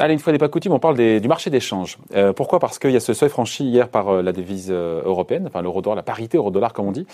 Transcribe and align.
Allez, 0.00 0.14
une 0.14 0.18
fois 0.18 0.32
n'est 0.32 0.40
pas 0.40 0.48
coutume, 0.48 0.72
on 0.72 0.80
parle 0.80 0.96
des, 0.96 1.20
du 1.20 1.28
marché 1.28 1.50
d'échange. 1.50 1.98
Euh, 2.16 2.32
pourquoi? 2.32 2.58
Parce 2.58 2.80
qu'il 2.80 2.90
y 2.90 2.96
a 2.96 3.00
ce 3.00 3.14
seuil 3.14 3.28
franchi 3.28 3.64
hier 3.64 3.88
par 3.88 4.08
euh, 4.08 4.22
la 4.22 4.32
devise 4.32 4.68
euh, 4.72 5.02
européenne, 5.04 5.44
enfin 5.46 5.62
l'euro-dollar, 5.62 5.94
la 5.94 6.02
parité 6.02 6.36
euro-dollar 6.36 6.72
comme 6.72 6.88
on 6.88 6.92
dit, 6.92 7.06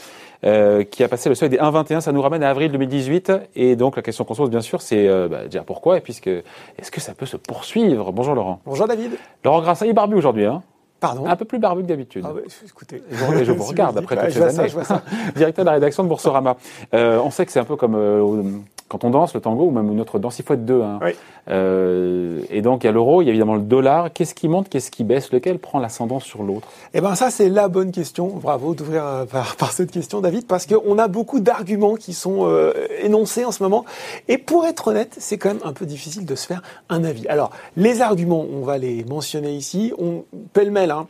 euh, 0.45 0.83
qui 0.83 1.05
a 1.05 1.09
passé 1.09 1.29
le 1.29 1.35
seuil 1.35 1.51
des 1.51 1.59
1,21. 1.59 2.01
Ça 2.01 2.13
nous 2.13 2.23
ramène 2.23 2.43
à 2.43 2.49
avril 2.49 2.73
2018. 2.73 3.33
Et 3.55 3.77
donc 3.77 3.97
la 3.97 4.03
question 4.03 4.25
qu'on 4.25 4.33
se 4.33 4.41
pose 4.41 4.51
bien 4.51 4.63
sûr, 4.63 4.81
c'est 4.81 5.09
bah, 5.29 5.45
déjà 5.45 5.63
pourquoi? 5.63 5.99
Et 5.99 6.01
puisque 6.01 6.29
est-ce 6.29 6.91
que 6.91 7.01
ça 7.01 7.13
peut 7.13 7.27
se 7.27 7.37
poursuivre? 7.37 8.13
Bonjour 8.13 8.35
Laurent. 8.35 8.61
Bonjour 8.65 8.89
David. 8.89 9.13
Laurent 9.45 9.61
Grassin, 9.61 9.85
il 9.85 9.91
est 9.91 9.93
barbu 9.93 10.17
aujourd'hui, 10.17 10.47
hein? 10.47 10.63
Pardon 11.01 11.27
Un 11.27 11.37
peu 11.37 11.47
plus 11.47 11.59
barbu 11.59 11.83
que 11.83 11.89
d'habitude. 11.89 12.25
Ah 12.29 12.33
ouais, 12.33 12.43
écoutez. 12.65 13.03
Je, 13.11 13.45
je 13.45 13.53
vous 13.53 13.65
regarde 13.69 13.97
après 13.97 14.17
toutes 14.17 14.31
ces 14.35 14.43
années. 14.43 14.69
Ça, 14.85 15.03
Directeur 15.35 15.65
de 15.65 15.71
la 15.71 15.75
rédaction 15.75 16.03
de 16.03 16.09
Boursorama. 16.09 16.57
Euh, 16.95 17.19
on 17.25 17.31
sait 17.31 17.47
que 17.47 17.53
c'est 17.53 17.61
un 17.61 17.65
peu 17.65 17.77
comme 17.77 17.95
euh, 17.95 18.43
quand 18.91 19.05
on 19.05 19.11
danse 19.11 19.35
le 19.35 19.41
tango 19.41 19.67
ou 19.67 19.71
même 19.71 19.95
notre 19.95 20.19
danse, 20.19 20.41
il 20.41 20.45
faut 20.45 20.55
être 20.55 20.65
deux. 20.65 20.83
Hein. 20.83 20.99
Oui. 21.01 21.13
Euh, 21.49 22.41
et 22.51 22.61
donc 22.61 22.83
il 22.83 22.89
y 22.89 22.91
a 22.91 22.93
l'euro, 22.93 23.23
il 23.23 23.27
y 23.27 23.29
a 23.29 23.31
évidemment 23.31 23.55
le 23.55 23.63
dollar. 23.63 24.13
Qu'est-ce 24.13 24.35
qui 24.35 24.49
monte, 24.49 24.69
qu'est-ce 24.69 24.91
qui 24.91 25.05
baisse? 25.05 25.31
Lequel 25.31 25.61
prend 25.61 25.79
l'ascendant 25.79 26.19
sur 26.19 26.43
l'autre? 26.43 26.67
Eh 26.93 27.01
ben 27.01 27.15
ça 27.15 27.31
c'est 27.31 27.49
la 27.49 27.69
bonne 27.69 27.93
question. 27.93 28.27
Bravo 28.27 28.75
d'ouvrir 28.75 29.07
euh, 29.07 29.25
par, 29.27 29.55
par, 29.59 29.71
cette 29.71 29.93
question, 29.93 30.21
David, 30.21 30.49
parce 30.49 30.67
qu'on 30.67 30.99
a 30.99 31.07
beaucoup 31.07 31.39
d'arguments 31.39 31.95
qui 31.95 32.15
sont 32.15 32.49
euh, 32.49 32.73
énoncés 33.01 33.45
en 33.45 33.53
ce 33.53 33.63
moment. 33.63 33.85
Et 34.27 34.39
pour 34.39 34.67
être 34.67 34.89
honnête, 34.89 35.15
c'est 35.19 35.39
quand 35.39 35.51
même 35.51 35.63
un 35.65 35.73
peu 35.73 35.87
difficile 35.87 36.27
de 36.27 36.35
se 36.35 36.49
faire 36.49 36.61
un 36.89 37.05
avis. 37.05 37.29
Alors 37.29 37.53
les 37.77 38.03
arguments, 38.03 38.45
on 38.53 38.63
va 38.65 38.77
les 38.77 39.05
mentionner 39.05 39.53
ici. 39.53 39.93
On 39.99 40.25
pêle-mêle. 40.53 40.91
Hein. 40.91 41.07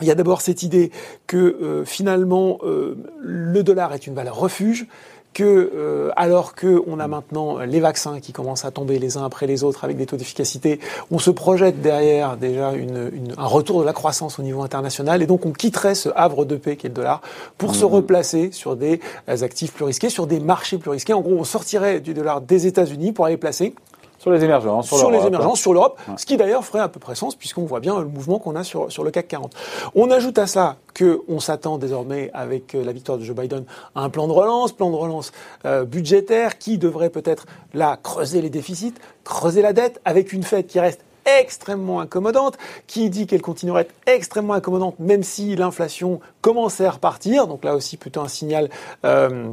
Il 0.00 0.06
y 0.06 0.12
a 0.12 0.14
d'abord 0.14 0.42
cette 0.42 0.62
idée 0.62 0.92
que 1.26 1.36
euh, 1.36 1.84
finalement 1.84 2.58
euh, 2.62 2.96
le 3.20 3.62
dollar 3.64 3.92
est 3.92 4.06
une 4.06 4.14
valeur 4.14 4.36
refuge, 4.36 4.86
que 5.34 5.72
euh, 5.74 6.10
alors 6.16 6.54
que 6.54 6.82
on 6.86 6.98
a 6.98 7.08
maintenant 7.08 7.58
les 7.58 7.80
vaccins 7.80 8.20
qui 8.20 8.32
commencent 8.32 8.64
à 8.64 8.70
tomber 8.70 8.98
les 8.98 9.16
uns 9.16 9.24
après 9.24 9.46
les 9.46 9.64
autres 9.64 9.84
avec 9.84 9.96
des 9.96 10.06
taux 10.06 10.16
d'efficacité, 10.16 10.80
on 11.10 11.18
se 11.18 11.30
projette 11.30 11.80
derrière 11.80 12.36
déjà 12.36 12.72
une, 12.72 13.10
une, 13.12 13.34
un 13.36 13.46
retour 13.46 13.80
de 13.80 13.86
la 13.86 13.92
croissance 13.92 14.38
au 14.38 14.42
niveau 14.42 14.62
international 14.62 15.22
et 15.22 15.26
donc 15.26 15.46
on 15.46 15.52
quitterait 15.52 15.94
ce 15.94 16.08
havre 16.14 16.44
de 16.44 16.56
paix 16.56 16.76
qui 16.76 16.86
est 16.86 16.90
le 16.90 16.94
dollar 16.94 17.20
pour 17.56 17.70
mmh. 17.70 17.74
se 17.74 17.84
replacer 17.84 18.52
sur 18.52 18.76
des 18.76 19.00
actifs 19.26 19.72
plus 19.72 19.84
risqués, 19.84 20.10
sur 20.10 20.26
des 20.26 20.40
marchés 20.40 20.78
plus 20.78 20.90
risqués. 20.90 21.12
En 21.12 21.20
gros, 21.20 21.36
on 21.38 21.44
sortirait 21.44 22.00
du 22.00 22.14
dollar 22.14 22.40
des 22.40 22.66
États-Unis 22.66 23.12
pour 23.12 23.26
aller 23.26 23.36
placer 23.36 23.74
sur 24.18 24.30
les 24.30 24.44
émergents, 24.44 24.82
sur, 24.82 24.98
sur 24.98 25.10
les 25.10 25.24
émergences, 25.24 25.60
sur 25.60 25.72
l'Europe, 25.72 25.98
ouais. 26.08 26.14
ce 26.16 26.26
qui 26.26 26.36
d'ailleurs 26.36 26.64
ferait 26.64 26.80
à 26.80 26.88
peu 26.88 27.00
près 27.00 27.14
sens 27.14 27.36
puisqu'on 27.36 27.64
voit 27.64 27.80
bien 27.80 27.98
le 28.00 28.06
mouvement 28.06 28.38
qu'on 28.38 28.56
a 28.56 28.64
sur, 28.64 28.90
sur 28.90 29.04
le 29.04 29.10
CAC 29.10 29.28
40. 29.28 29.54
On 29.94 30.10
ajoute 30.10 30.38
à 30.38 30.46
ça 30.46 30.76
qu'on 30.98 31.40
s'attend 31.40 31.78
désormais 31.78 32.30
avec 32.34 32.72
la 32.72 32.92
victoire 32.92 33.18
de 33.18 33.24
Joe 33.24 33.36
Biden 33.36 33.64
à 33.94 34.02
un 34.02 34.10
plan 34.10 34.26
de 34.26 34.32
relance, 34.32 34.72
plan 34.72 34.90
de 34.90 34.96
relance 34.96 35.32
euh, 35.64 35.84
budgétaire 35.84 36.58
qui 36.58 36.78
devrait 36.78 37.10
peut-être 37.10 37.46
là 37.74 37.98
creuser 38.02 38.42
les 38.42 38.50
déficits, 38.50 38.94
creuser 39.24 39.62
la 39.62 39.72
dette 39.72 40.00
avec 40.04 40.32
une 40.32 40.42
fête 40.42 40.66
qui 40.66 40.80
reste 40.80 41.02
extrêmement 41.40 42.00
incommodante, 42.00 42.56
qui 42.86 43.10
dit 43.10 43.26
qu'elle 43.26 43.42
continuerait 43.42 43.80
à 43.80 43.82
être 43.82 43.94
extrêmement 44.06 44.54
incommodante 44.54 44.98
même 44.98 45.22
si 45.22 45.54
l'inflation 45.56 46.20
commençait 46.40 46.86
à 46.86 46.90
repartir. 46.92 47.46
Donc 47.46 47.64
là 47.64 47.74
aussi 47.74 47.96
plutôt 47.96 48.20
un 48.20 48.28
signal 48.28 48.70
euh, 49.04 49.50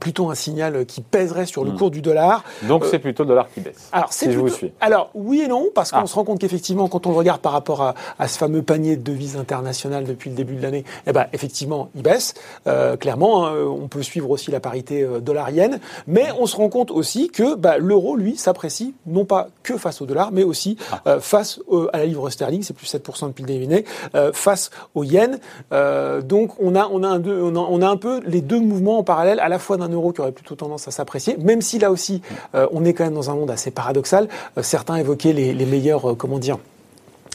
plutôt 0.00 0.30
un 0.30 0.34
signal 0.34 0.86
qui 0.86 1.00
pèserait 1.00 1.46
sur 1.46 1.64
le 1.64 1.72
mmh. 1.72 1.76
cours 1.76 1.90
du 1.90 2.02
dollar. 2.02 2.44
Donc 2.62 2.84
euh, 2.84 2.88
c'est 2.90 2.98
plutôt 2.98 3.22
le 3.24 3.28
dollar 3.28 3.48
qui 3.52 3.60
baisse. 3.60 3.88
Alors 3.92 4.12
c'est 4.12 4.30
si 4.30 4.36
plutôt... 4.36 4.66
Alors 4.80 5.10
oui 5.14 5.42
et 5.42 5.48
non 5.48 5.68
parce 5.74 5.90
qu'on 5.90 5.98
ah. 5.98 6.06
se 6.06 6.14
rend 6.14 6.24
compte 6.24 6.40
qu'effectivement 6.40 6.88
quand 6.88 7.06
on 7.06 7.10
le 7.10 7.16
regarde 7.16 7.40
par 7.40 7.52
rapport 7.52 7.82
à, 7.82 7.94
à, 8.18 8.28
ce 8.28 8.38
fameux 8.38 8.62
panier 8.62 8.96
de 8.96 9.02
devises 9.02 9.36
internationales 9.36 10.04
depuis 10.04 10.30
le 10.30 10.36
début 10.36 10.54
de 10.54 10.62
l'année, 10.62 10.84
eh 11.06 11.12
ben 11.12 11.26
effectivement 11.32 11.90
il 11.94 12.02
baisse 12.02 12.34
euh, 12.66 12.96
clairement. 12.96 13.46
Hein, 13.46 13.54
on 13.64 13.88
peut 13.88 14.02
suivre 14.02 14.30
aussi 14.30 14.50
la 14.50 14.60
parité 14.60 15.02
euh, 15.02 15.20
dollar-yen, 15.20 15.80
mais 16.06 16.26
on 16.38 16.46
se 16.46 16.56
rend 16.56 16.68
compte 16.68 16.90
aussi 16.90 17.28
que 17.28 17.54
bah, 17.54 17.78
l'euro 17.78 18.16
lui 18.16 18.36
s'apprécie 18.36 18.94
non 19.06 19.24
pas 19.24 19.48
que 19.62 19.76
face 19.76 20.00
au 20.00 20.06
dollar, 20.06 20.32
mais 20.32 20.42
aussi 20.42 20.76
ah. 20.90 21.02
euh, 21.06 21.20
face 21.20 21.60
au, 21.66 21.88
à 21.92 21.98
la 21.98 22.06
livre 22.06 22.28
sterling, 22.30 22.62
c'est 22.62 22.74
plus 22.74 22.92
7% 22.92 23.28
depuis 23.28 23.42
le 23.42 23.48
début 23.48 23.66
de 23.66 23.70
l'année, 23.70 23.84
face 24.32 24.70
au 24.94 25.04
yen. 25.04 25.38
donc 25.70 26.52
on 26.60 26.74
a 26.74 26.88
on 26.88 27.02
a, 27.02 27.08
un 27.08 27.18
deux, 27.18 27.40
on 27.42 27.54
a 27.56 27.58
on 27.58 27.82
a 27.82 27.88
un 27.88 27.96
peu 27.96 28.20
les 28.24 28.40
deux 28.40 28.60
mouvements 28.60 28.98
en 28.98 29.04
parallèle 29.04 29.40
à 29.40 29.48
la 29.48 29.58
fois 29.58 29.76
d'un 29.86 29.92
euro 29.92 30.12
qui 30.12 30.20
aurait 30.20 30.32
plutôt 30.32 30.54
tendance 30.54 30.88
à 30.88 30.90
s'apprécier, 30.90 31.36
même 31.38 31.62
si 31.62 31.78
là 31.78 31.90
aussi, 31.90 32.22
euh, 32.54 32.66
on 32.72 32.84
est 32.84 32.92
quand 32.94 33.04
même 33.04 33.14
dans 33.14 33.30
un 33.30 33.34
monde 33.34 33.50
assez 33.50 33.70
paradoxal. 33.70 34.28
Euh, 34.58 34.62
certains 34.62 34.96
évoquaient 34.96 35.32
les, 35.32 35.52
les 35.52 35.66
meilleurs, 35.66 36.10
euh, 36.10 36.14
comment 36.14 36.38
dire, 36.38 36.58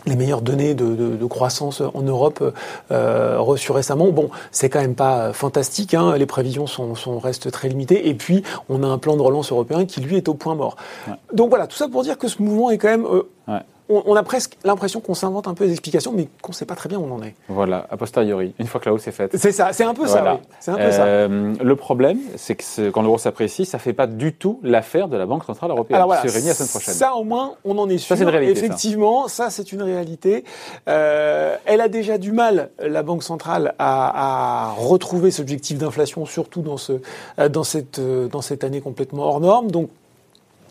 les 0.06 0.16
meilleures 0.16 0.42
données 0.42 0.74
de, 0.74 0.96
de, 0.96 1.16
de, 1.16 1.26
croissance 1.26 1.82
en 1.82 2.02
Europe 2.02 2.54
euh, 2.92 3.40
reçues 3.40 3.72
récemment. 3.72 4.12
Bon, 4.12 4.30
c'est 4.52 4.70
quand 4.70 4.80
même 4.80 4.96
pas 4.96 5.34
fantastique. 5.34 5.94
Hein. 5.94 6.16
Les 6.18 6.26
prévisions 6.26 6.68
sont, 6.68 6.96
sont, 6.96 7.20
restent 7.20 7.52
très 7.52 7.70
limitées. 7.70 8.08
Et 8.08 8.14
puis, 8.14 8.44
on 8.70 8.84
a 8.84 8.88
un 8.88 8.98
plan 8.98 9.18
de 9.18 9.22
relance 9.22 9.52
européen 9.52 9.86
qui 9.86 10.02
lui 10.02 10.16
est 10.16 10.30
au 10.30 10.34
point 10.34 10.56
mort. 10.56 10.78
Ouais. 11.08 11.14
Donc 11.34 11.50
voilà, 11.50 11.68
tout 11.68 11.76
ça 11.76 11.88
pour 11.88 12.04
dire 12.04 12.18
que 12.18 12.28
ce 12.28 12.42
mouvement 12.42 12.70
est 12.70 12.78
quand 12.78 12.90
même 12.90 13.06
euh, 13.06 13.30
ouais 13.48 13.62
on, 13.90 14.04
on, 14.06 14.16
a 14.16 14.24
presque 14.24 14.58
l'impression 14.64 15.00
qu'on 15.00 15.14
s'invente 15.14 15.48
un 15.48 15.54
peu 15.54 15.66
des 15.66 15.72
explications, 15.72 16.12
mais 16.14 16.28
qu'on 16.42 16.52
ne 16.52 16.56
sait 16.56 16.66
pas 16.66 16.76
très 16.76 16.90
bien 16.90 17.00
où 17.00 17.04
on 17.04 17.16
en 17.16 17.24
est. 17.24 17.36
Voilà, 17.48 17.88
a 17.90 17.98
posteriori, 17.98 18.54
une 18.60 18.68
fois 18.68 18.80
que 18.82 18.90
la 18.90 18.94
hausse 18.94 19.08
est 19.08 19.12
faite. 19.12 19.32
C'est 19.36 19.52
ça, 19.52 19.74
c'est 19.74 19.84
un 19.84 19.94
peu 19.94 20.06
voilà. 20.06 20.24
ça. 20.24 20.34
Oui. 20.34 20.40
C'est 20.60 20.72
un 20.72 20.76
peu 20.76 20.82
euh, 20.82 21.56
ça. 21.56 21.64
Le 21.64 21.76
problème, 21.76 22.20
c'est 22.36 22.56
que 22.56 22.90
quand 22.90 23.02
l'euro 23.02 23.18
s'apprécie, 23.18 23.66
ça 23.66 23.78
ne 23.78 23.82
fait 23.82 23.94
pas 23.94 24.08
du 24.08 24.34
tout 24.34 24.60
l'affaire 24.64 25.08
de 25.08 25.18
la 25.18 25.26
Banque 25.26 25.44
Centrale 25.46 25.72
Européenne 25.72 25.96
Alors 25.96 26.08
voilà, 26.08 26.22
qui 26.22 26.30
se 26.30 26.34
réunit 26.34 26.50
la 26.50 26.54
semaine 26.54 26.70
prochaine. 26.70 26.94
Ça, 26.94 27.16
au 27.16 27.24
moins, 27.24 27.54
on 27.64 27.78
en 27.78 27.90
est 27.90 27.98
sûr. 27.98 28.10
Ça, 28.10 28.18
c'est 28.18 28.24
une 28.24 28.30
réalité. 28.30 28.60
Effectivement, 28.60 29.28
ça, 29.28 29.46
ça 29.46 29.50
c'est 29.52 29.72
une 29.72 29.82
réalité. 29.82 30.44
Euh, 30.88 31.56
elle 31.66 31.82
a 31.82 31.88
déjà 31.88 32.18
du 32.18 32.32
mal, 32.32 32.70
la 32.80 33.04
Banque 33.04 33.24
Centrale, 33.24 33.74
à, 33.80 34.70
à 34.70 34.72
retrouver 34.74 35.32
ce 35.32 35.42
objectif 35.42 35.78
d'inflation, 35.78 36.26
surtout 36.26 36.62
dans, 36.62 36.78
ce, 36.78 36.94
euh, 37.40 37.50
dans, 37.50 37.64
cette, 37.64 38.00
euh, 38.00 38.28
dans 38.28 38.42
cette 38.42 38.64
année 38.64 38.82
complètement 38.82 39.24
hors 39.24 39.40
norme. 39.40 39.72
Donc, 39.72 39.90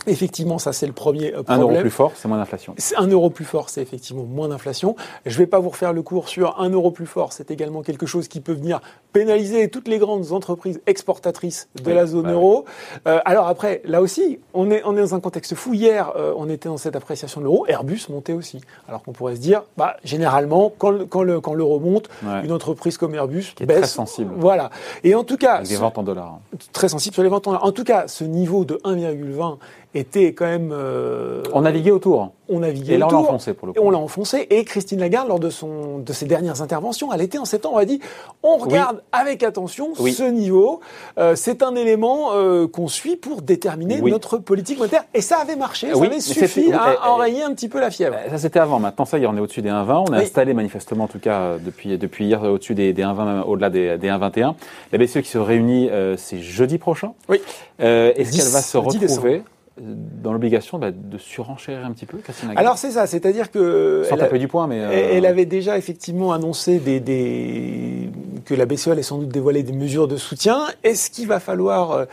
Effectivement, 0.06 0.58
ça 0.58 0.72
c'est 0.72 0.86
le 0.86 0.92
premier 0.92 1.30
problème. 1.32 1.58
Un 1.58 1.60
euro 1.60 1.80
plus 1.80 1.90
fort, 1.90 2.12
c'est 2.14 2.28
moins 2.28 2.38
d'inflation. 2.38 2.74
Un 2.96 3.06
euro 3.08 3.30
plus 3.30 3.44
fort, 3.44 3.68
c'est 3.70 3.82
effectivement 3.82 4.24
moins 4.24 4.48
d'inflation. 4.48 4.96
Je 5.24 5.32
ne 5.32 5.38
vais 5.38 5.46
pas 5.46 5.58
vous 5.58 5.70
refaire 5.70 5.92
le 5.92 6.02
cours 6.02 6.28
sur 6.28 6.60
un 6.60 6.70
euro 6.70 6.90
plus 6.90 7.06
fort. 7.06 7.32
C'est 7.32 7.50
également 7.50 7.82
quelque 7.82 8.06
chose 8.06 8.28
qui 8.28 8.40
peut 8.40 8.52
venir 8.52 8.80
pénaliser 9.12 9.68
toutes 9.70 9.88
les 9.88 9.98
grandes 9.98 10.32
entreprises 10.32 10.80
exportatrices 10.86 11.68
de 11.82 11.90
oui, 11.90 11.94
la 11.94 12.06
zone 12.06 12.24
bah 12.24 12.32
euro. 12.32 12.64
Oui. 12.66 13.00
Euh, 13.08 13.20
alors 13.24 13.48
après, 13.48 13.80
là 13.84 14.02
aussi, 14.02 14.38
on 14.52 14.70
est, 14.70 14.82
on 14.84 14.96
est 14.96 15.00
dans 15.00 15.14
un 15.14 15.20
contexte 15.20 15.54
fou. 15.54 15.72
Hier, 15.72 16.12
euh, 16.16 16.34
on 16.36 16.48
était 16.50 16.68
dans 16.68 16.76
cette 16.76 16.96
appréciation 16.96 17.40
de 17.40 17.46
l'euro. 17.46 17.66
Airbus 17.66 18.00
montait 18.10 18.34
aussi. 18.34 18.60
Alors 18.88 19.02
qu'on 19.02 19.12
pourrait 19.12 19.36
se 19.36 19.40
dire, 19.40 19.62
bah, 19.76 19.96
généralement, 20.04 20.72
quand, 20.76 21.08
quand, 21.08 21.22
le, 21.22 21.40
quand 21.40 21.54
l'euro 21.54 21.80
monte, 21.80 22.08
ouais. 22.24 22.44
une 22.44 22.52
entreprise 22.52 22.98
comme 22.98 23.14
Airbus 23.14 23.54
qui 23.56 23.62
est 23.62 23.66
baisse. 23.66 23.78
très 23.78 23.86
sensible. 23.86 24.34
Voilà. 24.36 24.70
Et 25.02 25.14
en 25.14 25.24
tout 25.24 25.36
cas, 25.36 25.54
Avec 25.54 25.68
des 25.68 25.76
ventes 25.76 25.98
en 25.98 26.02
dollars. 26.02 26.38
Très 26.72 26.88
sensible 26.88 27.14
sur 27.14 27.22
les 27.22 27.28
ventes 27.28 27.46
en 27.46 27.52
dollars. 27.52 27.64
En 27.64 27.72
tout 27.72 27.84
cas, 27.84 28.08
ce 28.08 28.24
niveau 28.24 28.64
de 28.64 28.74
1,20 28.84 29.56
était 29.96 30.32
quand 30.32 30.46
même. 30.46 30.70
Euh, 30.72 31.42
on 31.52 31.62
naviguait 31.62 31.90
autour. 31.90 32.32
On 32.48 32.60
naviguait 32.60 32.94
et 32.94 32.98
là, 32.98 33.06
autour. 33.06 33.20
on 33.20 33.22
l'a 33.22 33.28
enfoncé 33.28 33.54
pour 33.54 33.66
le 33.66 33.72
coup. 33.72 33.78
Et 33.78 33.82
on 33.82 33.90
l'a 33.90 33.98
enfoncé. 33.98 34.46
Et 34.50 34.64
Christine 34.64 35.00
Lagarde, 35.00 35.28
lors 35.28 35.40
de, 35.40 35.50
son, 35.50 35.98
de 35.98 36.12
ses 36.12 36.26
dernières 36.26 36.62
interventions 36.62 37.10
à 37.10 37.16
l'été 37.16 37.38
en 37.38 37.44
septembre, 37.44 37.78
a 37.78 37.84
dit 37.84 38.00
on 38.42 38.56
regarde 38.56 38.96
oui. 38.96 39.02
avec 39.12 39.42
attention 39.42 39.92
oui. 39.98 40.12
ce 40.12 40.22
niveau. 40.22 40.80
Euh, 41.18 41.34
c'est 41.34 41.62
un 41.62 41.74
élément 41.74 42.30
euh, 42.34 42.68
qu'on 42.68 42.88
suit 42.88 43.16
pour 43.16 43.42
déterminer 43.42 44.00
oui. 44.00 44.10
notre 44.10 44.38
politique 44.38 44.78
monétaire. 44.78 45.04
Et 45.14 45.20
ça 45.20 45.38
avait 45.38 45.56
marché. 45.56 45.92
Ça 45.92 46.02
avait 46.02 46.20
suffi 46.20 46.72
à 46.72 47.10
enrayer 47.10 47.42
un 47.42 47.52
petit 47.54 47.68
peu 47.68 47.80
la 47.80 47.90
fièvre. 47.90 48.16
Ça, 48.30 48.38
c'était 48.38 48.60
avant. 48.60 48.78
Maintenant, 48.78 49.04
ça, 49.04 49.18
on 49.18 49.36
est 49.36 49.40
au-dessus 49.40 49.62
des 49.62 49.70
1,20. 49.70 50.04
On 50.08 50.12
a 50.12 50.18
installé 50.18 50.54
manifestement, 50.54 51.04
en 51.04 51.08
tout 51.08 51.18
cas, 51.18 51.56
depuis, 51.58 51.98
depuis 51.98 52.26
hier, 52.26 52.42
au-dessus 52.42 52.74
des, 52.74 52.92
des 52.92 53.02
1,20, 53.02 53.42
au-delà 53.42 53.70
des, 53.70 53.98
des 53.98 54.08
1,21. 54.08 54.54
La 54.92 54.98
BCE 54.98 55.20
qui 55.22 55.30
se 55.30 55.38
réunit, 55.38 55.90
c'est 56.16 56.40
jeudi 56.40 56.78
prochain. 56.78 57.12
Oui. 57.28 57.40
Est-ce 57.78 58.36
qu'elle 58.36 58.52
va 58.52 58.62
se 58.62 58.76
retrouver 58.76 59.42
dans 59.78 60.32
l'obligation 60.32 60.78
bah, 60.78 60.91
de 60.91 61.19
surenchérir 61.19 61.84
un 61.84 61.92
petit 61.92 62.06
peu 62.06 62.19
Alors 62.56 62.78
c'est 62.78 62.92
ça, 62.92 63.06
c'est-à-dire 63.06 63.50
que 63.50 64.04
sans 64.09 64.16
taper 64.16 64.38
du 64.38 64.48
poing, 64.48 64.66
mais 64.66 64.81
euh... 64.81 65.10
elle 65.12 65.26
avait 65.26 65.44
déjà 65.44 65.76
effectivement 65.76 66.32
annoncé 66.32 66.78
des, 66.78 67.00
des... 67.00 68.10
que 68.44 68.54
la 68.54 68.66
BCE 68.66 68.88
allait 68.88 69.03
sans 69.03 69.19
doute 69.19 69.28
dévoiler 69.28 69.62
des 69.62 69.72
mesures 69.72 70.09
de 70.09 70.16
soutien. 70.16 70.66
Est-ce 70.82 71.10
qu'il 71.10 71.26
va 71.26 71.41
falloir 71.41 71.92
euh, 71.92 72.04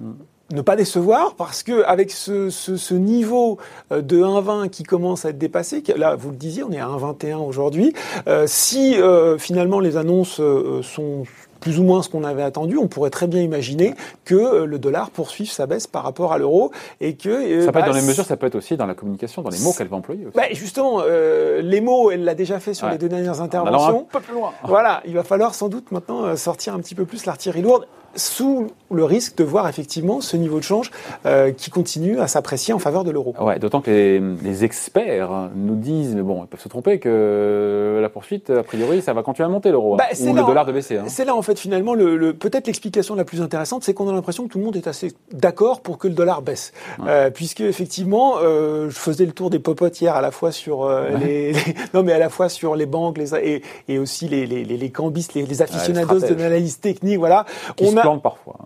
mm 0.00 0.12
ne 0.52 0.60
pas 0.60 0.76
décevoir? 0.76 1.34
Parce 1.34 1.62
que 1.62 1.82
avec 1.84 2.10
ce, 2.10 2.50
ce, 2.50 2.76
ce 2.76 2.94
niveau 2.94 3.58
euh, 3.90 4.02
de 4.02 4.18
1,20 4.18 4.68
qui 4.68 4.82
commence 4.84 5.24
à 5.24 5.30
être 5.30 5.38
dépassé, 5.38 5.82
là 5.96 6.14
vous 6.14 6.30
le 6.30 6.36
disiez, 6.36 6.62
on 6.62 6.70
est 6.70 6.80
à 6.80 6.86
1,21 6.86 7.36
aujourd'hui. 7.36 7.92
Euh, 8.28 8.44
si 8.46 8.96
euh, 8.96 9.38
finalement 9.38 9.80
les 9.80 9.96
annonces 9.96 10.40
euh, 10.40 10.82
sont 10.82 11.24
plus 11.62 11.78
ou 11.78 11.84
moins 11.84 12.02
ce 12.02 12.08
qu'on 12.08 12.24
avait 12.24 12.42
attendu, 12.42 12.76
on 12.76 12.88
pourrait 12.88 13.10
très 13.10 13.28
bien 13.28 13.40
imaginer 13.40 13.94
que 14.24 14.34
euh, 14.34 14.66
le 14.66 14.78
dollar 14.78 15.10
poursuive 15.10 15.50
sa 15.50 15.66
baisse 15.66 15.86
par 15.86 16.02
rapport 16.02 16.32
à 16.32 16.38
l'euro 16.38 16.72
et 17.00 17.14
que 17.14 17.28
euh, 17.30 17.60
ça 17.60 17.66
peut 17.66 17.78
bah, 17.78 17.86
être 17.86 17.92
dans 17.92 17.98
les 17.98 18.06
mesures, 18.06 18.24
ça 18.24 18.36
peut 18.36 18.46
être 18.46 18.56
aussi 18.56 18.76
dans 18.76 18.84
la 18.84 18.94
communication, 18.94 19.42
dans 19.42 19.50
les 19.50 19.60
mots 19.60 19.72
qu'elle 19.72 19.86
va 19.86 19.96
employer. 19.96 20.26
Aussi. 20.26 20.36
Bah, 20.36 20.42
justement, 20.50 21.02
euh, 21.06 21.62
les 21.62 21.80
mots, 21.80 22.10
elle 22.10 22.24
l'a 22.24 22.34
déjà 22.34 22.58
fait 22.58 22.74
sur 22.74 22.88
ouais. 22.88 22.94
les 22.94 22.98
deux 22.98 23.08
dernières 23.08 23.40
interventions. 23.40 24.00
un 24.00 24.12
peu 24.12 24.20
plus 24.20 24.34
loin. 24.34 24.52
Voilà, 24.64 25.02
il 25.06 25.14
va 25.14 25.22
falloir 25.22 25.54
sans 25.54 25.68
doute 25.68 25.92
maintenant 25.92 26.36
sortir 26.36 26.74
un 26.74 26.80
petit 26.80 26.96
peu 26.96 27.04
plus 27.04 27.24
l'artillerie 27.26 27.62
lourde 27.62 27.86
sous 28.14 28.66
le 28.94 29.04
risque 29.04 29.36
de 29.36 29.44
voir 29.44 29.68
effectivement 29.68 30.20
ce 30.20 30.36
niveau 30.36 30.58
de 30.58 30.64
change 30.64 30.90
euh, 31.26 31.52
qui 31.52 31.70
continue 31.70 32.20
à 32.20 32.26
s'apprécier 32.26 32.74
en 32.74 32.78
faveur 32.78 33.04
de 33.04 33.10
l'euro. 33.10 33.34
Ouais, 33.40 33.58
d'autant 33.58 33.80
que 33.80 33.90
les, 33.90 34.20
les, 34.20 34.64
experts 34.64 35.50
nous 35.54 35.74
disent, 35.74 36.14
mais 36.14 36.22
bon, 36.22 36.44
ils 36.44 36.46
peuvent 36.46 36.60
se 36.60 36.68
tromper, 36.68 36.98
que 36.98 37.98
la 38.00 38.08
poursuite, 38.08 38.50
a 38.50 38.62
priori, 38.62 39.02
ça 39.02 39.12
va 39.12 39.22
continuer 39.22 39.46
à 39.46 39.50
monter 39.50 39.70
l'euro, 39.70 39.94
hein, 39.94 39.98
bah, 39.98 40.16
ou 40.20 40.34
le 40.34 40.42
dollar 40.42 40.66
de 40.66 40.72
baisser. 40.72 40.98
Hein. 40.98 41.04
C'est 41.08 41.24
là, 41.24 41.34
en 41.34 41.42
fait, 41.42 41.58
finalement, 41.58 41.94
le, 41.94 42.16
le 42.16 42.34
peut-être 42.34 42.66
l'explication 42.66 43.14
la 43.14 43.24
plus 43.24 43.40
intéressante, 43.40 43.84
c'est 43.84 43.94
qu'on 43.94 44.08
a 44.08 44.12
l'impression 44.12 44.44
que 44.44 44.52
tout 44.52 44.58
le 44.58 44.64
monde 44.64 44.76
est 44.76 44.86
assez 44.86 45.12
d'accord 45.32 45.80
pour 45.80 45.98
que 45.98 46.08
le 46.08 46.14
dollar 46.14 46.42
baisse. 46.42 46.72
Ouais. 46.98 47.06
Euh, 47.08 47.30
puisque, 47.30 47.60
effectivement, 47.60 48.36
euh, 48.42 48.90
je 48.90 48.96
faisais 48.96 49.26
le 49.26 49.32
tour 49.32 49.50
des 49.50 49.58
popotes 49.58 50.00
hier 50.00 50.14
à 50.14 50.20
la 50.20 50.30
fois 50.30 50.52
sur 50.52 50.80
ouais. 50.80 51.18
les, 51.18 51.52
les, 51.52 51.60
non, 51.94 52.02
mais 52.02 52.12
à 52.12 52.18
la 52.18 52.28
fois 52.28 52.48
sur 52.48 52.76
les 52.76 52.86
banques 52.86 53.18
les, 53.18 53.34
et, 53.34 53.62
et 53.88 53.98
aussi 53.98 54.28
les, 54.28 54.46
les, 54.46 54.64
les, 54.64 54.76
les 54.76 54.90
cambistes, 54.90 55.34
les, 55.34 55.46
les 55.46 55.62
aficionados 55.62 56.20
de 56.20 56.34
l'analyse 56.34 56.80
technique, 56.80 57.18
voilà. 57.18 57.46
Qui 57.76 57.84
On 57.84 57.90
se 57.92 57.98
a, 57.98 58.18
parfois. 58.22 58.56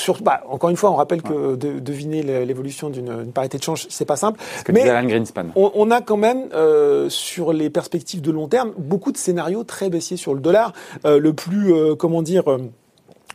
Sur, 0.00 0.22
bah, 0.22 0.42
encore 0.48 0.70
une 0.70 0.76
fois, 0.76 0.90
on 0.90 0.94
rappelle 0.94 1.20
que 1.20 1.56
de, 1.56 1.78
deviner 1.78 2.22
l'évolution 2.46 2.88
d'une 2.88 3.32
parité 3.32 3.58
de 3.58 3.62
change, 3.62 3.86
c'est 3.90 4.06
pas 4.06 4.16
simple. 4.16 4.40
Que 4.64 4.72
mais 4.72 4.88
Alan 4.88 5.06
Greenspan. 5.06 5.46
On, 5.56 5.70
on, 5.74 5.90
a 5.90 6.00
quand 6.00 6.16
même 6.16 6.48
euh, 6.54 7.10
sur 7.10 7.52
les 7.52 7.68
perspectives 7.68 8.22
de 8.22 8.30
long 8.30 8.48
terme 8.48 8.72
beaucoup 8.78 9.12
de 9.12 9.18
scénarios 9.18 9.62
très 9.62 9.90
baissiers 9.90 10.16
sur 10.16 10.32
le 10.32 10.40
dollar. 10.40 10.72
Euh, 11.04 11.18
le 11.18 11.34
plus, 11.34 11.74
euh, 11.74 11.94
comment 11.94 12.22
dire. 12.22 12.44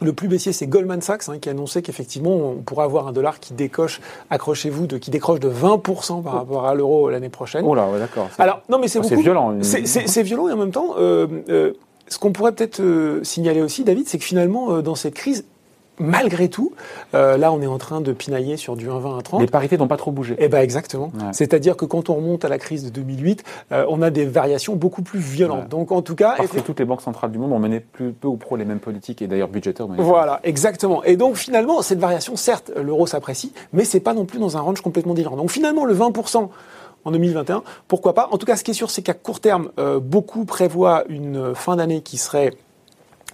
le 0.02 0.14
plus 0.14 0.28
baissier, 0.28 0.54
c'est 0.54 0.66
Goldman 0.66 1.02
Sachs 1.02 1.30
hein, 1.30 1.38
qui 1.40 1.50
a 1.50 1.52
annoncé 1.52 1.84
qu'effectivement, 1.84 2.32
on 2.32 2.56
pourrait 2.56 2.86
avoir 2.86 3.08
un 3.08 3.12
dollar 3.12 3.40
qui 3.40 3.54
décoche, 3.54 4.02
accrochez-vous, 4.32 4.88
qui 4.88 5.12
décroche 5.12 5.40
de 5.40 5.50
20% 5.50 6.24
par 6.24 6.34
rapport 6.34 6.66
à 6.66 6.74
l'euro 6.74 7.12
l'année 7.12 7.30
prochaine. 7.30 7.64
Oh 7.68 7.76
là, 7.76 7.88
ouais, 7.88 8.00
d'accord. 8.00 8.30
Alors, 8.40 8.62
non, 8.70 8.80
mais 8.80 8.88
c'est 8.88 9.00
oh, 9.00 9.22
violent. 9.22 9.56
C'est 9.62 10.24
violent 10.24 10.50
et 10.50 10.52
en 10.52 10.58
même 10.58 10.72
temps, 10.72 10.96
euh, 10.98 11.74
ce 12.08 12.18
qu'on 12.18 12.32
pourrait 12.32 12.54
peut-être 12.54 12.82
signaler 13.22 13.62
aussi, 13.62 13.84
David, 13.84 14.08
c'est 14.08 14.18
que 14.18 14.26
finalement, 14.26 14.82
dans 14.82 14.96
cette 14.96 15.14
crise, 15.14 15.46
malgré 16.00 16.50
tout, 16.50 16.74
euh, 17.14 17.38
là 17.38 17.52
on 17.52 17.62
est 17.62 17.68
en 17.68 17.78
train 17.78 18.02
de 18.02 18.12
pinailler 18.14 18.58
sur 18.58 18.76
du 18.76 18.88
1,20 18.90 19.20
à 19.20 19.22
30. 19.22 19.42
Les 19.42 19.48
parités 19.48 19.78
n'ont 19.78 19.88
pas 19.88 19.98
trop 19.98 20.12
bougé. 20.12 20.36
Eh 20.40 20.48
ben 20.48 20.60
exactement. 20.60 21.12
Ouais. 21.14 21.32
C'est-à-dire 21.32 21.78
que 21.78 21.86
quand 21.86 22.10
on 22.10 22.16
remonte 22.16 22.46
à 22.46 22.50
la 22.50 22.58
crise 22.58 22.84
de 22.84 22.90
2008, 22.90 23.44
euh, 23.72 23.86
on 23.90 24.02
a 24.02 24.10
des 24.10 24.26
variations 24.26 24.76
beaucoup 24.76 25.02
plus 25.02 25.20
violentes. 25.20 25.64
Ouais. 25.64 25.70
Donc 25.70 25.92
en 25.92 26.02
tout 26.02 26.16
cas, 26.16 26.36
parce 26.38 26.50
que 26.50 26.60
toutes 26.60 26.80
les 26.80 26.86
banques 26.86 27.02
centrales 27.02 27.32
du 27.32 27.38
monde 27.38 27.52
ont 27.52 27.60
mené 27.60 27.80
plus 27.80 28.12
peu 28.12 28.28
ou 28.28 28.38
pro 28.38 28.56
les 28.56 28.66
mêmes 28.66 28.80
politiques 28.80 29.22
et 29.22 29.28
d'ailleurs 29.28 29.50
budgétaires. 29.50 29.88
Voilà, 29.98 30.40
exactement. 30.44 31.04
Et 31.04 31.18
donc 31.18 31.36
finalement 31.36 31.82
cette 31.82 32.00
variation, 32.00 32.36
certes, 32.36 32.72
l'euro 32.76 33.08
s'apprécie, 33.08 33.54
mais 33.74 33.86
c'est 33.86 34.00
pas 34.00 34.14
non 34.14 34.26
plus 34.26 34.40
dans 34.40 34.58
un 34.58 34.62
range 34.62 34.82
complètement 34.82 35.14
différent. 35.14 35.38
Donc 35.38 35.52
finalement 35.52 35.86
le 35.86 35.96
20% 35.96 36.50
en 37.06 37.12
2021, 37.12 37.64
pourquoi 37.88 38.14
pas? 38.14 38.30
En 38.32 38.38
tout 38.38 38.46
cas, 38.46 38.56
ce 38.56 38.64
qui 38.64 38.72
est 38.72 38.76
sûr, 38.76 38.90
c'est 38.90 39.04
qu'à 39.04 39.14
court 39.14 39.40
terme, 39.40 39.70
euh, 39.78 40.00
beaucoup 40.00 40.46
prévoient 40.46 41.04
une 41.08 41.54
fin 41.54 41.76
d'année 41.76 42.02
qui 42.02 42.18
serait 42.18 42.52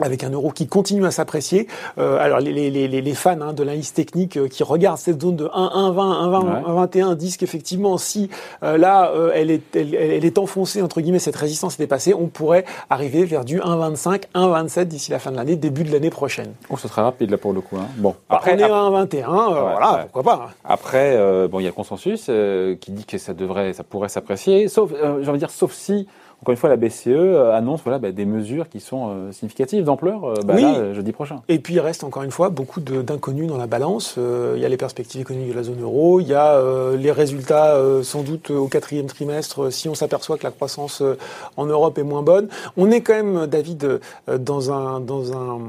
avec 0.01 0.23
un 0.23 0.29
euro 0.29 0.51
qui 0.51 0.67
continue 0.67 1.05
à 1.05 1.11
s'apprécier. 1.11 1.67
Euh, 1.97 2.17
alors 2.17 2.39
les, 2.39 2.51
les, 2.51 2.87
les, 2.87 3.01
les 3.01 3.13
fans 3.13 3.39
hein, 3.41 3.53
de 3.53 3.63
l'analyse 3.63 3.93
technique 3.93 4.37
euh, 4.37 4.47
qui 4.47 4.63
regardent 4.63 4.97
cette 4.97 5.21
zone 5.21 5.35
de 5.35 5.49
1, 5.53 5.71
1, 5.73 5.91
20, 5.91 6.11
1, 6.11 6.29
20, 6.29 6.39
ouais. 6.39 6.51
1, 6.67 6.73
21 6.73 7.15
disent 7.15 7.37
qu'effectivement 7.37 7.97
si 7.97 8.29
euh, 8.63 8.77
là 8.77 9.11
elle, 9.33 9.51
est, 9.51 9.75
elle, 9.75 9.95
elle, 9.95 10.25
est 10.25 10.37
enfoncée 10.37 10.81
entre 10.81 11.01
guillemets 11.01 11.19
cette 11.19 11.35
résistance 11.35 11.75
est 11.75 11.83
dépassée, 11.83 12.13
on 12.13 12.27
pourrait 12.27 12.65
arriver 12.89 13.25
vers 13.25 13.45
du 13.45 13.59
1,25, 13.59 14.23
1,27 14.35 14.85
d'ici 14.85 15.11
la 15.11 15.19
fin 15.19 15.31
de 15.31 15.37
l'année, 15.37 15.55
début 15.55 15.83
de 15.83 15.91
l'année 15.91 16.09
prochaine. 16.09 16.53
Oh, 16.69 16.77
ce 16.77 16.87
sera 16.87 17.03
rapide 17.03 17.31
là 17.31 17.37
pour 17.37 17.53
le 17.53 17.61
coup. 17.61 17.77
Hein. 17.77 17.87
Bon, 17.97 18.15
après, 18.29 18.55
on 18.55 18.59
est 18.59 18.63
à 18.63 18.67
1,21, 18.67 19.25
voilà, 19.25 19.93
ouais. 19.93 20.01
pourquoi 20.03 20.23
pas. 20.23 20.45
Hein. 20.47 20.53
Après, 20.63 21.47
bon, 21.47 21.59
il 21.59 21.63
y 21.63 21.65
a 21.65 21.69
le 21.69 21.75
consensus 21.75 22.29
qui 22.79 22.91
dit 22.91 23.05
que 23.05 23.17
ça 23.17 23.33
devrait, 23.33 23.73
ça 23.73 23.83
pourrait 23.83 24.09
s'apprécier, 24.09 24.67
sauf, 24.67 24.91
j'ai 24.91 25.29
envie 25.29 25.33
de 25.33 25.37
dire, 25.37 25.49
sauf 25.49 25.73
si 25.73 26.07
encore 26.41 26.53
une 26.53 26.57
fois, 26.57 26.69
la 26.69 26.75
BCE 26.75 27.07
euh, 27.09 27.53
annonce 27.53 27.81
voilà, 27.83 27.99
bah, 27.99 28.11
des 28.11 28.25
mesures 28.25 28.67
qui 28.67 28.79
sont 28.79 29.09
euh, 29.09 29.31
significatives 29.31 29.83
d'ampleur 29.83 30.25
euh, 30.25 30.33
bah, 30.43 30.55
oui. 30.55 30.63
là, 30.63 30.91
jeudi 30.93 31.11
prochain. 31.11 31.43
Et 31.47 31.59
puis 31.59 31.75
il 31.75 31.79
reste 31.79 32.03
encore 32.03 32.23
une 32.23 32.31
fois 32.31 32.49
beaucoup 32.49 32.79
d'inconnus 32.79 33.47
dans 33.47 33.57
la 33.57 33.67
balance. 33.67 34.15
Euh, 34.17 34.53
il 34.55 34.61
y 34.63 34.65
a 34.65 34.69
les 34.69 34.77
perspectives 34.77 35.21
économiques 35.21 35.51
de 35.51 35.55
la 35.55 35.61
zone 35.61 35.79
euro, 35.83 36.19
il 36.19 36.27
y 36.27 36.33
a 36.33 36.59
les 36.97 37.11
résultats 37.11 37.77
sans 38.03 38.23
doute 38.23 38.49
au 38.49 38.67
quatrième 38.67 39.05
trimestre 39.05 39.71
si 39.71 39.87
on 39.87 39.93
s'aperçoit 39.93 40.37
que 40.37 40.43
la 40.43 40.51
croissance 40.51 41.03
en 41.57 41.65
Europe 41.65 41.97
est 41.97 42.03
moins 42.03 42.23
bonne. 42.23 42.47
On 42.75 42.89
est 42.89 43.01
quand 43.01 43.13
même, 43.13 43.45
David, 43.45 43.99
dans 44.27 44.71
un, 44.71 44.99
dans 44.99 45.33
un 45.33 45.59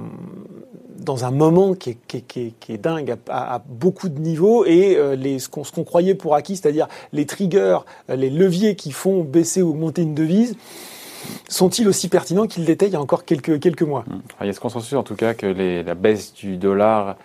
dans 1.02 1.24
un 1.24 1.30
moment 1.30 1.74
qui 1.74 1.90
est, 1.90 2.78
dingue 2.78 3.16
à, 3.28 3.62
beaucoup 3.66 4.08
de 4.08 4.18
niveaux 4.18 4.64
et 4.64 4.96
euh, 4.96 5.38
ce 5.38 5.48
qu'on 5.48 5.62
qu 5.62 5.84
croyait 5.84 6.14
pour 6.14 6.34
acquis, 6.34 6.56
c'est-à-dire 6.56 6.88
les 7.12 7.26
triggers, 7.26 7.78
les 8.08 8.30
leviers 8.30 8.76
qui 8.76 8.92
font 8.92 9.22
baisser 9.22 9.62
ou 9.62 9.70
augmenter 9.70 10.02
une 10.02 10.14
devise, 10.14 10.56
sont-ils 11.48 11.88
aussi 11.88 12.08
pertinents 12.08 12.46
qu'ils 12.46 12.64
l'étaient 12.64 12.86
il 12.86 12.92
y 12.92 12.96
a 12.96 13.00
encore 13.00 13.24
quelques, 13.24 13.82
mois? 13.82 14.04
Il 14.40 14.46
y 14.46 14.50
a 14.50 14.52
ce 14.52 14.60
consensus 14.60 14.94
en 14.94 15.02
tout 15.02 15.14
cas 15.14 15.34
que 15.34 15.46
la 15.46 15.94
baisse 15.94 16.34
du 16.34 16.56
dollar 16.56 17.16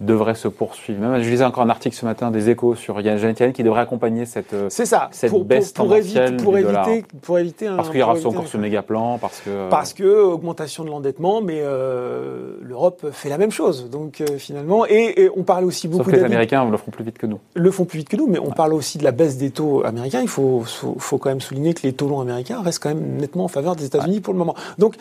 devrait 0.00 0.34
se 0.34 0.48
poursuivre. 0.48 1.00
Même, 1.00 1.22
je 1.22 1.28
lisais 1.28 1.44
encore 1.44 1.62
un 1.62 1.70
article 1.70 1.94
ce 1.96 2.04
matin 2.04 2.30
des 2.30 2.50
échos 2.50 2.74
sur 2.74 3.00
Janet 3.02 3.38
Yellen 3.38 3.52
qui 3.52 3.62
devrait 3.62 3.80
accompagner 3.80 4.26
cette, 4.26 4.54
c'est 4.68 4.86
ça, 4.86 5.08
cette 5.12 5.30
pour, 5.30 5.44
baisse 5.44 5.72
pour, 5.72 5.86
pour 5.86 5.96
éviter, 5.96 6.36
pour 6.36 6.58
éviter, 6.58 7.04
pour 7.22 7.38
éviter 7.38 7.66
un, 7.68 7.76
Parce 7.76 7.90
qu'il 7.90 8.00
y 8.00 8.02
aura 8.02 8.14
encore 8.14 8.48
ce 8.48 8.56
méga 8.56 8.82
plan, 8.82 9.18
parce 9.18 9.40
que... 9.40 9.68
Parce 9.70 9.92
que 9.92 10.04
augmentation 10.04 10.84
de 10.84 10.90
l'endettement, 10.90 11.40
mais 11.40 11.60
euh, 11.62 12.56
l'Europe 12.62 13.06
fait 13.12 13.28
la 13.28 13.38
même 13.38 13.50
chose. 13.50 13.88
Donc 13.90 14.20
euh, 14.20 14.38
finalement, 14.38 14.86
et, 14.86 15.24
et, 15.24 15.30
on 15.36 15.42
parle 15.42 15.64
aussi 15.64 15.88
beaucoup... 15.88 16.04
Sauf 16.04 16.12
que 16.12 16.16
les 16.18 16.24
Américains 16.24 16.68
le 16.68 16.76
font 16.76 16.90
plus 16.90 17.04
vite 17.04 17.18
que 17.18 17.26
nous. 17.26 17.38
Le 17.54 17.70
font 17.70 17.84
plus 17.84 17.98
vite 17.98 18.08
que 18.08 18.16
nous, 18.16 18.26
mais 18.26 18.38
on 18.38 18.48
ouais. 18.48 18.54
parle 18.54 18.74
aussi 18.74 18.98
de 18.98 19.04
la 19.04 19.12
baisse 19.12 19.36
des 19.36 19.50
taux 19.50 19.84
américains. 19.84 20.20
Il 20.22 20.28
faut, 20.28 20.62
faut, 20.64 20.96
faut, 20.98 21.18
quand 21.18 21.28
même 21.28 21.40
souligner 21.40 21.74
que 21.74 21.82
les 21.82 21.92
taux 21.92 22.08
longs 22.08 22.20
américains 22.20 22.62
restent 22.62 22.82
quand 22.82 22.88
même 22.88 23.16
nettement 23.16 23.44
en 23.44 23.48
faveur 23.48 23.76
des 23.76 23.84
États-Unis 23.84 24.16
ouais. 24.16 24.20
pour 24.20 24.34
le 24.34 24.38
moment. 24.38 24.54
Donc 24.78 24.96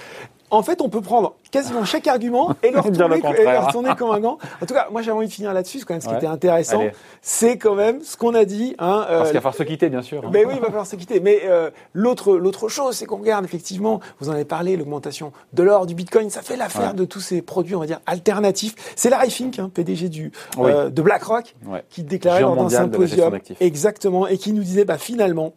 en 0.53 0.61
fait, 0.61 0.81
on 0.81 0.89
peut 0.89 1.01
prendre 1.01 1.35
quasiment 1.49 1.83
chaque 1.83 2.07
argument 2.07 2.55
et 2.61 2.69
le 2.69 2.79
retourner, 2.79 3.17
le 3.17 3.39
et 3.39 3.43
le 3.43 3.59
retourner 3.59 3.95
comme 3.97 4.11
un 4.11 4.19
gant. 4.19 4.37
En 4.61 4.65
tout 4.65 4.73
cas, 4.73 4.87
moi, 4.91 5.01
j'avais 5.01 5.17
envie 5.17 5.27
de 5.27 5.33
finir 5.33 5.51
là-dessus. 5.51 5.83
Quand 5.83 5.95
même, 5.95 6.01
ce 6.01 6.07
qui 6.07 6.13
était 6.13 6.27
intéressant, 6.27 6.83
c'est 7.21 7.57
quand 7.57 7.73
même 7.73 8.01
ce 8.01 8.15
qu'on 8.15 8.35
a 8.35 8.45
dit. 8.45 8.75
Hein, 8.77 9.05
euh, 9.09 9.17
Parce 9.17 9.29
qu'il 9.29 9.37
va 9.37 9.41
falloir 9.41 9.55
se 9.55 9.63
quitter, 9.63 9.89
bien 9.89 10.03
sûr. 10.03 10.29
Mais 10.31 10.45
oui, 10.45 10.53
il 10.55 10.59
va 10.59 10.67
falloir 10.67 10.85
se 10.85 10.95
quitter. 10.95 11.19
Mais 11.19 11.41
euh, 11.45 11.71
l'autre, 11.93 12.37
l'autre 12.37 12.69
chose, 12.69 12.95
c'est 12.95 13.05
qu'on 13.05 13.17
regarde 13.17 13.45
effectivement. 13.45 13.99
Vous 14.19 14.29
en 14.29 14.33
avez 14.33 14.45
parlé, 14.45 14.77
l'augmentation 14.77 15.33
de 15.53 15.63
l'or, 15.63 15.87
du 15.87 15.95
Bitcoin, 15.95 16.29
ça 16.29 16.43
fait 16.43 16.55
l'affaire 16.55 16.89
ouais. 16.89 16.93
de 16.93 17.05
tous 17.05 17.19
ces 17.19 17.41
produits, 17.41 17.75
on 17.75 17.79
va 17.79 17.87
dire 17.87 17.99
alternatifs. 18.05 18.75
C'est 18.95 19.09
Larry 19.09 19.31
Fink, 19.31 19.57
hein, 19.57 19.71
PDG 19.73 20.09
du 20.09 20.31
oui. 20.57 20.71
euh, 20.71 20.89
de 20.89 21.01
BlackRock, 21.01 21.55
qui 21.89 22.03
déclarait 22.03 22.39
Géant 22.39 22.55
dans 22.55 22.65
un 22.65 22.69
symposium, 22.69 23.39
exactement, 23.59 24.27
et 24.27 24.37
qui 24.37 24.53
nous 24.53 24.63
disait, 24.63 24.85
bah 24.85 24.97
finalement 24.97 25.53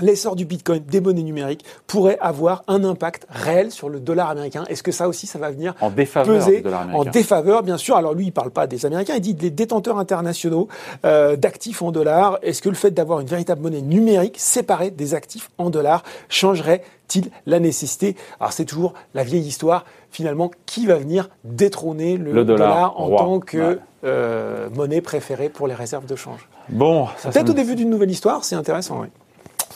l'essor 0.00 0.36
du 0.36 0.44
Bitcoin, 0.44 0.82
des 0.86 1.00
monnaies 1.00 1.22
numériques, 1.22 1.64
pourrait 1.86 2.18
avoir 2.20 2.64
un 2.68 2.84
impact 2.84 3.26
réel 3.30 3.70
sur 3.70 3.88
le 3.88 4.00
dollar 4.00 4.30
américain. 4.30 4.64
Est-ce 4.68 4.82
que 4.82 4.92
ça 4.92 5.08
aussi, 5.08 5.26
ça 5.26 5.38
va 5.38 5.50
venir 5.50 5.74
en 5.80 5.90
défaveur 5.90 6.36
peser 6.36 6.62
en 6.92 7.04
défaveur, 7.04 7.62
bien 7.62 7.76
sûr. 7.76 7.96
Alors 7.96 8.14
lui, 8.14 8.26
il 8.26 8.32
parle 8.32 8.50
pas 8.50 8.66
des 8.66 8.86
Américains, 8.86 9.14
il 9.16 9.20
dit 9.20 9.34
des 9.34 9.50
détenteurs 9.50 9.98
internationaux 9.98 10.68
euh, 11.04 11.36
d'actifs 11.36 11.82
en 11.82 11.92
dollars. 11.92 12.38
Est-ce 12.42 12.62
que 12.62 12.68
le 12.68 12.74
fait 12.74 12.90
d'avoir 12.90 13.20
une 13.20 13.26
véritable 13.26 13.62
monnaie 13.62 13.82
numérique 13.82 14.36
séparée 14.38 14.90
des 14.90 15.14
actifs 15.14 15.50
en 15.58 15.70
dollars 15.70 16.02
changerait 16.28 16.82
il 17.14 17.30
la 17.46 17.60
nécessité? 17.60 18.16
Alors 18.40 18.52
c'est 18.52 18.64
toujours 18.64 18.92
la 19.14 19.22
vieille 19.22 19.46
histoire, 19.46 19.84
finalement, 20.10 20.50
qui 20.66 20.86
va 20.86 20.96
venir 20.96 21.30
détrôner 21.44 22.16
le, 22.16 22.32
le 22.32 22.44
dollar, 22.44 22.68
dollar, 22.68 23.00
en 23.00 23.06
roi. 23.06 23.18
tant 23.18 23.40
que 23.40 23.74
ouais. 23.74 23.78
euh, 24.04 24.68
monnaie 24.74 25.00
préférée 25.00 25.48
pour 25.48 25.68
les 25.68 25.74
réserves 25.74 26.06
de 26.06 26.16
change? 26.16 26.48
Bon, 26.68 27.06
peut-être 27.22 27.50
au 27.50 27.54
début 27.54 27.76
d'une 27.76 27.90
nouvelle 27.90 28.10
histoire, 28.10 28.44
c'est 28.44 28.56
intéressant, 28.56 29.00
oui. 29.02 29.08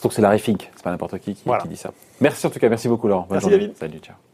Surtout 0.00 0.08
que 0.08 0.14
c'est 0.14 0.22
Larry 0.22 0.38
Fink, 0.38 0.70
c'est 0.74 0.82
pas 0.82 0.90
n'importe 0.90 1.18
qui 1.18 1.34
qui, 1.34 1.42
voilà. 1.44 1.60
qui, 1.60 1.68
dit 1.68 1.76
ça. 1.76 1.92
Merci 2.22 2.46
en 2.46 2.50
tout 2.50 2.58
cas, 2.58 2.70
merci 2.70 2.88
beaucoup 2.88 3.06
Laurent. 3.06 3.26
Bonne 3.28 3.36
merci 3.36 3.50
journée. 3.50 3.66
David. 3.66 3.76
Salut, 3.76 3.98
ciao. 3.98 4.29